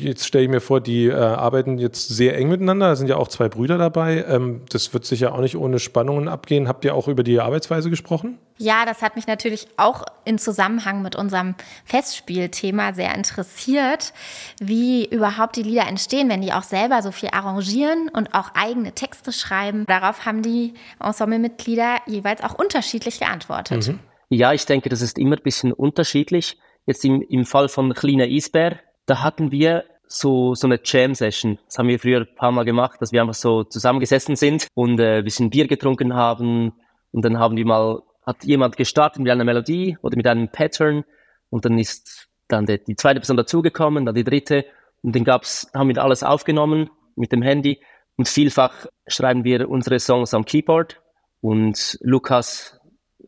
Jetzt 0.00 0.28
stelle 0.28 0.44
ich 0.44 0.50
mir 0.50 0.60
vor, 0.60 0.80
die 0.80 1.06
äh, 1.06 1.14
arbeiten 1.14 1.76
jetzt 1.76 2.08
sehr 2.08 2.36
eng 2.38 2.48
miteinander. 2.48 2.90
Da 2.90 2.96
sind 2.96 3.08
ja 3.08 3.16
auch 3.16 3.26
zwei 3.26 3.48
Brüder 3.48 3.78
dabei. 3.78 4.24
Ähm, 4.28 4.62
das 4.70 4.94
wird 4.94 5.04
sicher 5.04 5.34
auch 5.34 5.40
nicht 5.40 5.56
ohne 5.56 5.80
Spannungen 5.80 6.28
abgehen. 6.28 6.68
Habt 6.68 6.84
ihr 6.84 6.94
auch 6.94 7.08
über 7.08 7.24
die 7.24 7.40
Arbeitsweise 7.40 7.90
gesprochen? 7.90 8.38
Ja, 8.58 8.84
das 8.86 9.02
hat 9.02 9.16
mich 9.16 9.26
natürlich 9.26 9.66
auch 9.76 10.04
in 10.24 10.38
Zusammenhang 10.38 11.02
mit 11.02 11.16
unserem 11.16 11.56
Festspielthema 11.84 12.92
sehr 12.92 13.12
interessiert, 13.12 14.12
wie 14.60 15.04
überhaupt 15.04 15.56
die 15.56 15.64
Lieder 15.64 15.88
entstehen, 15.88 16.28
wenn 16.28 16.42
die 16.42 16.52
auch 16.52 16.62
selber 16.62 17.02
so 17.02 17.10
viel 17.10 17.30
arrangieren 17.32 18.08
und 18.08 18.34
auch 18.34 18.50
eigene 18.54 18.92
Texte 18.92 19.32
schreiben. 19.32 19.84
Darauf 19.86 20.26
haben 20.26 20.42
die 20.42 20.74
Ensemblemitglieder 21.00 21.96
jeweils 22.06 22.44
auch 22.44 22.54
unterschiedlich 22.54 23.18
geantwortet. 23.18 23.88
Mhm. 23.88 23.98
Ja, 24.28 24.52
ich 24.52 24.64
denke, 24.64 24.90
das 24.90 25.02
ist 25.02 25.18
immer 25.18 25.36
ein 25.36 25.42
bisschen 25.42 25.72
unterschiedlich. 25.72 26.56
Jetzt 26.86 27.04
im, 27.04 27.20
im 27.20 27.44
Fall 27.46 27.68
von 27.68 27.92
Kleiner 27.94 28.24
Eisbär, 28.24 28.78
da 29.08 29.22
hatten 29.22 29.50
wir 29.50 29.84
so, 30.06 30.54
so 30.54 30.66
eine 30.66 30.80
Jam-Session. 30.82 31.58
Das 31.66 31.78
haben 31.78 31.88
wir 31.88 31.98
früher 31.98 32.20
ein 32.20 32.34
paar 32.34 32.52
Mal 32.52 32.64
gemacht, 32.64 33.00
dass 33.00 33.12
wir 33.12 33.22
einfach 33.22 33.34
so 33.34 33.64
zusammengesessen 33.64 34.36
sind 34.36 34.68
und 34.74 35.00
äh, 35.00 35.18
ein 35.18 35.24
bisschen 35.24 35.50
Bier 35.50 35.66
getrunken 35.66 36.14
haben. 36.14 36.72
Und 37.12 37.24
dann 37.24 37.38
haben 37.38 37.56
wir 37.56 37.66
mal, 37.66 38.02
hat 38.26 38.44
jemand 38.44 38.76
gestartet 38.76 39.22
mit 39.22 39.30
einer 39.30 39.44
Melodie 39.44 39.96
oder 40.02 40.16
mit 40.16 40.26
einem 40.26 40.48
Pattern 40.48 41.04
und 41.50 41.64
dann 41.64 41.78
ist 41.78 42.28
dann 42.48 42.66
die, 42.66 42.82
die 42.82 42.96
zweite 42.96 43.20
Person 43.20 43.36
dazugekommen, 43.36 44.04
dann 44.04 44.14
die 44.14 44.24
dritte 44.24 44.66
und 45.02 45.14
dann 45.14 45.24
gab's, 45.24 45.70
haben 45.74 45.88
wir 45.88 46.02
alles 46.02 46.22
aufgenommen 46.22 46.90
mit 47.16 47.32
dem 47.32 47.42
Handy 47.42 47.80
und 48.16 48.28
vielfach 48.28 48.86
schreiben 49.06 49.44
wir 49.44 49.68
unsere 49.70 50.00
Songs 50.00 50.34
am 50.34 50.44
Keyboard 50.44 51.00
und 51.40 51.98
Lukas 52.02 52.78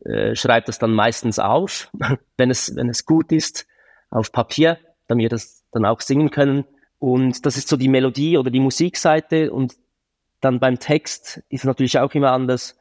äh, 0.05 0.35
schreibt 0.35 0.67
das 0.67 0.79
dann 0.79 0.91
meistens 0.91 1.39
auf, 1.39 1.89
wenn 2.37 2.51
es, 2.51 2.75
wenn 2.75 2.89
es 2.89 3.05
gut 3.05 3.31
ist, 3.31 3.67
auf 4.09 4.31
Papier, 4.31 4.77
damit 5.07 5.23
wir 5.23 5.29
das 5.29 5.60
dann 5.71 5.85
auch 5.85 6.01
singen 6.01 6.31
können. 6.31 6.65
Und 6.99 7.45
das 7.45 7.57
ist 7.57 7.67
so 7.67 7.77
die 7.77 7.87
Melodie 7.87 8.37
oder 8.37 8.51
die 8.51 8.59
Musikseite 8.59 9.51
und 9.51 9.73
dann 10.39 10.59
beim 10.59 10.79
Text 10.79 11.43
ist 11.49 11.65
natürlich 11.65 11.99
auch 11.99 12.13
immer 12.13 12.31
anders. 12.31 12.77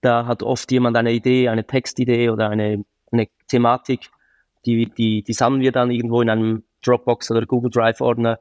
Da 0.00 0.26
hat 0.26 0.42
oft 0.42 0.70
jemand 0.72 0.96
eine 0.96 1.12
Idee, 1.12 1.48
eine 1.48 1.66
Textidee 1.66 2.30
oder 2.30 2.48
eine, 2.48 2.84
eine 3.12 3.28
Thematik, 3.48 4.10
die, 4.64 4.86
die, 4.86 5.22
die 5.22 5.32
sammeln 5.32 5.62
wir 5.62 5.72
dann 5.72 5.90
irgendwo 5.90 6.22
in 6.22 6.30
einem 6.30 6.64
Dropbox 6.84 7.30
oder 7.30 7.44
Google 7.46 7.70
Drive 7.70 8.00
Ordner 8.00 8.38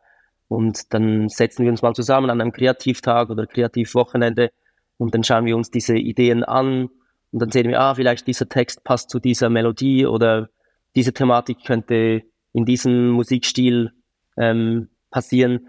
und 0.48 0.94
dann 0.94 1.30
setzen 1.30 1.64
wir 1.64 1.72
uns 1.72 1.82
mal 1.82 1.94
zusammen 1.94 2.30
an 2.30 2.42
einem 2.42 2.52
Kreativtag 2.52 3.30
oder 3.30 3.46
Kreativwochenende 3.46 4.52
und 4.98 5.14
dann 5.14 5.24
schauen 5.24 5.46
wir 5.46 5.56
uns 5.56 5.72
diese 5.72 5.96
Ideen 5.96 6.44
an 6.44 6.90
und 7.32 7.40
dann 7.40 7.52
sehen 7.52 7.70
wir, 7.70 7.80
ah, 7.80 7.96
vielleicht 7.96 8.28
dieser 8.28 8.50
Text 8.50 8.84
passt 8.84 9.10
zu 9.10 9.20
dieser 9.20 9.50
Melodie 9.50 10.06
oder 10.06 10.50
diese 10.96 11.14
Thematik 11.14 11.64
könnte 11.66 12.24
in 12.54 12.66
diesem 12.66 13.10
Musikstil 13.10 13.92
ähm, 14.38 14.90
passieren. 15.12 15.68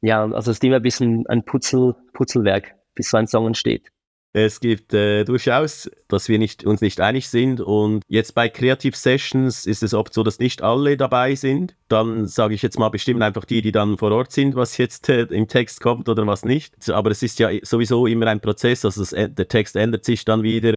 Ja, 0.00 0.22
also 0.24 0.50
es 0.50 0.58
ist 0.58 0.64
immer 0.64 0.76
ein 0.76 0.82
bisschen 0.82 1.26
ein 1.28 1.44
Putzel, 1.44 1.94
Putzelwerk, 2.12 2.74
bis 2.94 3.10
so 3.10 3.16
ein 3.16 3.26
Song 3.26 3.46
entsteht. 3.46 3.90
Es 4.36 4.58
gibt 4.58 4.92
äh, 4.92 5.22
durchaus, 5.22 5.88
dass 6.08 6.28
wir 6.28 6.40
nicht, 6.40 6.64
uns 6.64 6.80
nicht 6.80 7.00
einig 7.00 7.28
sind. 7.28 7.60
Und 7.60 8.02
jetzt 8.08 8.34
bei 8.34 8.48
Creative 8.48 8.96
Sessions 8.96 9.64
ist 9.64 9.84
es 9.84 9.94
oft 9.94 10.12
so, 10.12 10.24
dass 10.24 10.40
nicht 10.40 10.60
alle 10.60 10.96
dabei 10.96 11.36
sind. 11.36 11.76
Dann 11.88 12.26
sage 12.26 12.54
ich 12.54 12.62
jetzt 12.62 12.76
mal 12.76 12.88
bestimmt 12.88 13.22
einfach 13.22 13.44
die, 13.44 13.62
die 13.62 13.70
dann 13.70 13.96
vor 13.96 14.10
Ort 14.10 14.32
sind, 14.32 14.56
was 14.56 14.76
jetzt 14.76 15.08
äh, 15.08 15.22
im 15.22 15.46
Text 15.46 15.80
kommt 15.80 16.08
oder 16.08 16.26
was 16.26 16.44
nicht. 16.44 16.90
Aber 16.90 17.12
es 17.12 17.22
ist 17.22 17.38
ja 17.38 17.50
sowieso 17.62 18.08
immer 18.08 18.26
ein 18.26 18.40
Prozess. 18.40 18.84
Also 18.84 19.02
das, 19.02 19.10
der 19.10 19.48
Text 19.48 19.76
ändert 19.76 20.04
sich 20.04 20.24
dann 20.24 20.42
wieder. 20.42 20.74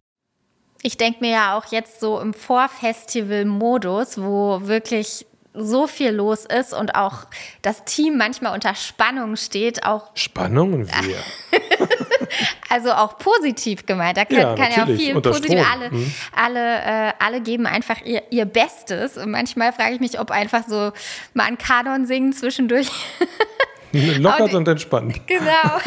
Ich 0.82 0.96
denke 0.96 1.18
mir 1.20 1.32
ja 1.32 1.58
auch 1.58 1.66
jetzt 1.72 1.98
so 1.98 2.20
im 2.20 2.34
Vorfestival-Modus, 2.34 4.22
wo 4.22 4.68
wirklich 4.68 5.26
so 5.58 5.86
viel 5.86 6.10
los 6.10 6.44
ist 6.44 6.72
und 6.72 6.94
auch 6.94 7.26
das 7.62 7.84
Team 7.84 8.16
manchmal 8.16 8.54
unter 8.54 8.74
Spannung 8.74 9.36
steht, 9.36 9.84
auch 9.84 10.10
Spannung 10.14 10.86
wir. 10.86 11.16
also 12.68 12.92
auch 12.92 13.18
positiv 13.18 13.86
gemeint. 13.86 14.16
Da 14.16 14.24
kann 14.24 14.38
ja, 14.38 14.54
kann 14.54 14.72
ja 14.72 14.82
auch 14.84 14.86
viel 14.86 15.20
positiv. 15.20 15.60
Alle, 15.72 15.90
mhm. 15.90 16.12
alle, 16.34 17.08
äh, 17.08 17.12
alle 17.18 17.40
geben 17.40 17.66
einfach 17.66 18.00
ihr, 18.04 18.22
ihr 18.30 18.44
Bestes. 18.44 19.16
Und 19.16 19.30
manchmal 19.30 19.72
frage 19.72 19.94
ich 19.94 20.00
mich, 20.00 20.20
ob 20.20 20.30
einfach 20.30 20.64
so 20.66 20.92
mal 21.34 21.44
ein 21.44 21.58
Kanon 21.58 22.06
singen 22.06 22.32
zwischendurch. 22.32 22.90
Lockert 23.92 24.54
und 24.54 24.68
entspannt. 24.68 25.20
Genau. 25.26 25.78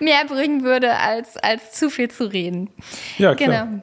Mehr 0.00 0.24
bringen 0.26 0.64
würde, 0.64 0.96
als, 0.96 1.36
als 1.36 1.72
zu 1.72 1.88
viel 1.88 2.10
zu 2.10 2.24
reden. 2.24 2.70
Ja, 3.18 3.34
klar. 3.34 3.66
Genau. 3.66 3.82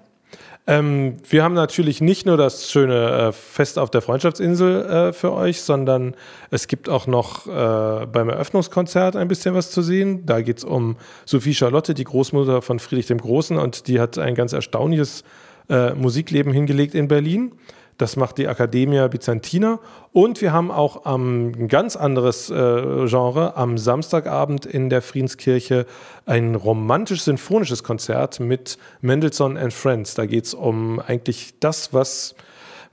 Ähm, 0.67 1.15
wir 1.27 1.43
haben 1.43 1.55
natürlich 1.55 2.01
nicht 2.01 2.25
nur 2.27 2.37
das 2.37 2.69
schöne 2.69 3.29
äh, 3.29 3.31
Fest 3.31 3.79
auf 3.79 3.89
der 3.89 4.01
Freundschaftsinsel 4.01 4.85
äh, 4.85 5.13
für 5.13 5.31
euch, 5.33 5.61
sondern 5.61 6.15
es 6.51 6.67
gibt 6.67 6.87
auch 6.87 7.07
noch 7.07 7.47
äh, 7.47 8.05
beim 8.05 8.29
Eröffnungskonzert 8.29 9.15
ein 9.15 9.27
bisschen 9.27 9.55
was 9.55 9.71
zu 9.71 9.81
sehen. 9.81 10.25
Da 10.25 10.41
geht 10.41 10.59
es 10.59 10.63
um 10.63 10.97
Sophie 11.25 11.55
Charlotte, 11.55 11.95
die 11.95 12.03
Großmutter 12.03 12.61
von 12.61 12.79
Friedrich 12.79 13.07
dem 13.07 13.17
Großen, 13.17 13.57
und 13.57 13.87
die 13.87 13.99
hat 13.99 14.19
ein 14.19 14.35
ganz 14.35 14.53
erstaunliches 14.53 15.23
äh, 15.69 15.95
Musikleben 15.95 16.53
hingelegt 16.53 16.93
in 16.93 17.07
Berlin. 17.07 17.53
Das 17.97 18.15
macht 18.15 18.37
die 18.37 18.45
Academia 18.45 19.07
Byzantina. 19.07 19.79
Und 20.11 20.41
wir 20.41 20.53
haben 20.53 20.71
auch 20.71 21.05
ähm, 21.05 21.53
ein 21.57 21.67
ganz 21.67 21.95
anderes 21.95 22.49
äh, 22.49 23.07
Genre 23.07 23.55
am 23.55 23.77
Samstagabend 23.77 24.65
in 24.65 24.89
der 24.89 25.01
Friedenskirche 25.01 25.85
ein 26.25 26.55
romantisch-sinfonisches 26.55 27.83
Konzert 27.83 28.39
mit 28.39 28.77
Mendelssohn 29.01 29.57
and 29.57 29.73
Friends. 29.73 30.15
Da 30.15 30.25
geht 30.25 30.45
es 30.45 30.53
um 30.53 30.99
eigentlich 30.99 31.59
das, 31.59 31.93
was 31.93 32.35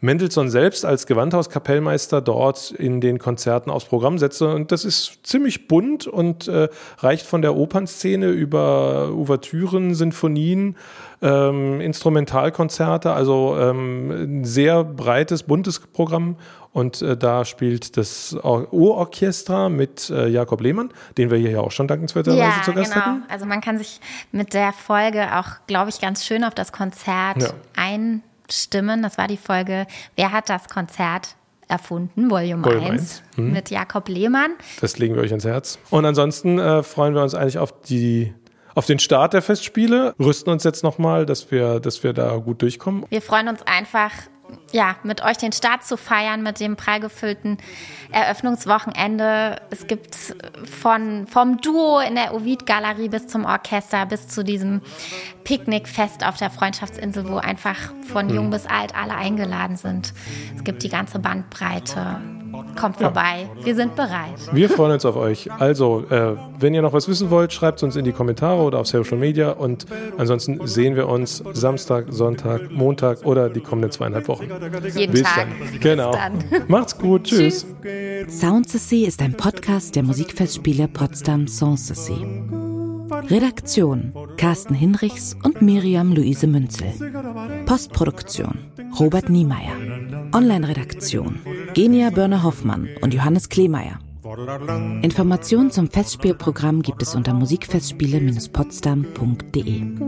Mendelssohn 0.01 0.49
selbst 0.49 0.85
als 0.85 1.07
Gewandhauskapellmeister 1.07 2.21
dort 2.21 2.71
in 2.71 3.01
den 3.01 3.19
Konzerten 3.19 3.71
aufs 3.71 3.87
Programm 3.87 4.19
setzte. 4.19 4.55
Und 4.55 4.71
das 4.71 4.85
ist 4.85 5.21
ziemlich 5.25 5.67
bunt 5.67 6.07
und 6.07 6.47
äh, 6.47 6.69
reicht 6.99 7.27
von 7.27 7.43
der 7.43 7.57
Opernszene 7.57 8.29
über 8.29 9.11
Ouvertüren, 9.13 9.95
Sinfonien, 9.95 10.77
ähm, 11.21 11.81
Instrumentalkonzerte, 11.81 13.13
also 13.13 13.57
ähm, 13.59 14.11
ein 14.11 14.45
sehr 14.45 14.85
breites, 14.85 15.43
buntes 15.43 15.81
Programm. 15.81 16.37
Und 16.73 17.03
äh, 17.03 17.17
da 17.17 17.45
spielt 17.45 17.97
das 17.97 18.37
O-Orchester 18.45 19.69
mit 19.69 20.11
äh, 20.11 20.29
Jakob 20.29 20.61
Lehmann, 20.61 20.91
den 21.17 21.31
wir 21.31 21.39
hier 21.39 21.51
ja 21.51 21.61
auch 21.61 21.73
schon 21.73 21.89
dankenswerterweise 21.89 22.41
ja, 22.41 22.63
zu 22.63 22.73
Gast 22.73 22.93
genau. 22.93 23.05
hatten. 23.05 23.23
Also 23.29 23.47
man 23.47 23.61
kann 23.61 23.79
sich 23.79 24.01
mit 24.31 24.55
der 24.55 24.73
Folge 24.73 25.37
auch, 25.37 25.67
glaube 25.67 25.91
ich, 25.91 26.01
ganz 26.01 26.25
schön 26.25 26.45
auf 26.45 26.55
das 26.55 26.71
Konzert 26.71 27.43
ja. 27.43 27.49
Einstimmen. 28.49 29.03
Das 29.03 29.19
war 29.19 29.29
die 29.29 29.37
Folge 29.37 29.87
Wer 30.17 30.33
hat 30.33 30.49
das 30.49 30.69
Konzert 30.69 31.37
erfunden, 31.69 32.31
Volume, 32.31 32.65
Volume 32.65 32.87
1, 32.93 33.01
1. 33.01 33.23
Mhm. 33.37 33.53
mit 33.53 33.71
Jakob 33.71 34.09
Lehmann. 34.09 34.53
Das 34.81 34.99
legen 34.99 35.15
wir 35.15 35.23
euch 35.23 35.31
ans 35.31 35.45
Herz. 35.45 35.79
Und 35.91 36.07
ansonsten 36.07 36.59
äh, 36.59 36.83
freuen 36.83 37.15
wir 37.15 37.23
uns 37.23 37.35
eigentlich 37.35 37.59
auf 37.59 37.83
die 37.83 38.35
auf 38.75 38.87
den 38.87 39.01
Start 39.01 39.33
der 39.33 39.43
Festspiele, 39.43 40.15
rüsten 40.21 40.51
uns 40.51 40.63
jetzt 40.63 40.85
nochmal, 40.85 41.27
dass 41.27 41.51
wir, 41.51 41.81
dass 41.81 42.05
wir 42.05 42.13
da 42.13 42.37
gut 42.37 42.63
durchkommen. 42.63 43.07
Wir 43.09 43.21
freuen 43.21 43.49
uns 43.49 43.61
einfach, 43.67 44.13
ja, 44.73 44.97
mit 45.03 45.23
euch 45.23 45.37
den 45.37 45.53
Start 45.53 45.85
zu 45.85 45.97
feiern, 45.97 46.43
mit 46.43 46.61
dem 46.61 46.77
prallgefüllten 46.77 47.59
Eröffnungswochenende. 48.11 49.61
Es 49.71 49.87
gibt 49.87 50.17
von, 50.81 51.27
vom 51.27 51.59
Duo 51.61 52.01
in 52.01 52.15
der 52.15 52.35
Ovid-Galerie 52.35 53.09
bis 53.09 53.27
zum 53.27 53.45
Orchester, 53.45 54.07
bis 54.07 54.29
zu 54.29 54.45
diesem 54.45 54.83
Picknickfest 55.45 56.25
auf 56.25 56.37
der 56.37 56.51
Freundschaftsinsel, 56.51 57.29
wo 57.29 57.37
einfach 57.37 57.93
von 58.07 58.29
jung 58.29 58.45
hm. 58.47 58.51
bis 58.51 58.67
alt 58.67 58.95
alle 58.95 59.15
eingeladen 59.15 59.77
sind. 59.77 60.13
Es 60.57 60.65
gibt 60.65 60.83
die 60.83 60.91
ganze 60.91 61.19
Bandbreite. 61.19 62.38
Kommt 62.79 62.97
vorbei. 62.97 63.49
Ja. 63.59 63.67
Wir 63.67 63.75
sind 63.75 63.97
bereit. 63.97 64.35
Wir 64.53 64.69
freuen 64.69 64.93
uns 64.93 65.05
auf 65.05 65.17
euch. 65.17 65.51
Also, 65.59 66.05
äh, 66.11 66.37
wenn 66.59 66.75
ihr 66.75 66.83
noch 66.83 66.93
was 66.93 67.09
wissen 67.09 67.31
wollt, 67.31 67.53
schreibt 67.53 67.79
es 67.79 67.83
uns 67.83 67.97
in 67.97 68.05
die 68.05 68.13
Kommentare 68.13 68.61
oder 68.63 68.79
auf 68.79 68.87
Social 68.87 69.19
Media. 69.19 69.51
Und 69.51 69.87
ansonsten 70.17 70.67
sehen 70.67 70.97
wir 70.97 71.09
uns 71.09 71.43
Samstag, 71.53 72.07
Sonntag, 72.11 72.71
Montag 72.71 73.25
oder 73.25 73.49
die 73.49 73.61
kommenden 73.61 73.91
zweieinhalb 73.91 74.29
Wochen. 74.29 74.49
Jeden 74.95 75.13
Bis 75.13 75.23
Tag. 75.23 75.47
Dann. 75.49 75.81
Genau. 75.81 76.13
Dann. 76.13 76.45
Macht's 76.69 76.97
gut. 76.97 77.25
Tschüss. 77.25 77.67
Tschüss. 77.83 78.41
Sound 78.41 78.75
ist 78.75 79.23
ein 79.23 79.35
Podcast 79.35 79.97
der 79.97 80.03
Musikfestspiele 80.03 80.89
Potsdam 80.89 81.47
Sanssouci. 81.47 82.27
Redaktion 83.31 84.13
Carsten 84.37 84.75
Hinrichs 84.75 85.37
und 85.43 85.61
Miriam 85.61 86.13
Luise 86.13 86.47
Münzel. 86.47 86.93
Postproduktion 87.67 88.59
Robert 88.99 89.29
Niemeyer. 89.29 89.73
Online-Redaktion 90.33 91.41
Genia 91.79 92.11
Börner-Hoffmann 92.11 92.89
und 93.03 93.15
Johannes 93.15 93.49
Kleemeyer. 93.51 94.01
Informationen 95.03 95.71
zum 95.71 95.89
Festspielprogramm 95.89 96.83
gibt 96.83 97.03
es 97.03 97.15
unter 97.15 97.35
musikfestspiele-potsdam.de. 97.35 100.08